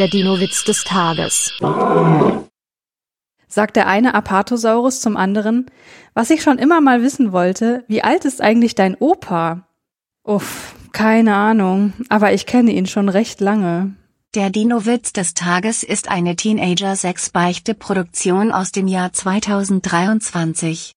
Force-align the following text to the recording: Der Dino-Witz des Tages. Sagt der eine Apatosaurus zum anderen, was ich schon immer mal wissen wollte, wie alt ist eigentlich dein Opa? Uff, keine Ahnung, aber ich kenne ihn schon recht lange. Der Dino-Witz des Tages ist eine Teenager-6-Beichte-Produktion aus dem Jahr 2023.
Der 0.00 0.08
Dino-Witz 0.08 0.64
des 0.64 0.82
Tages. 0.82 1.52
Sagt 3.46 3.76
der 3.76 3.86
eine 3.86 4.14
Apatosaurus 4.14 5.00
zum 5.00 5.16
anderen, 5.16 5.70
was 6.14 6.30
ich 6.30 6.42
schon 6.42 6.58
immer 6.58 6.80
mal 6.80 7.02
wissen 7.02 7.30
wollte, 7.30 7.84
wie 7.86 8.02
alt 8.02 8.24
ist 8.24 8.40
eigentlich 8.40 8.74
dein 8.74 8.96
Opa? 8.96 9.68
Uff, 10.24 10.74
keine 10.90 11.36
Ahnung, 11.36 11.92
aber 12.08 12.32
ich 12.32 12.46
kenne 12.46 12.72
ihn 12.72 12.86
schon 12.86 13.08
recht 13.08 13.40
lange. 13.40 13.94
Der 14.34 14.50
Dino-Witz 14.50 15.12
des 15.12 15.34
Tages 15.34 15.84
ist 15.84 16.10
eine 16.10 16.34
Teenager-6-Beichte-Produktion 16.34 18.50
aus 18.50 18.72
dem 18.72 18.88
Jahr 18.88 19.12
2023. 19.12 20.92